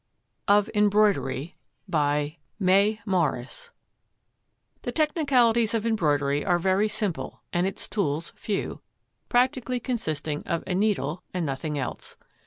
[0.47, 1.57] OF EMBROIDERY
[1.87, 2.39] The
[4.91, 8.81] technicalities of Embroidery are very simple and its tools few
[9.29, 12.17] practically consisting of a needle, and nothing else.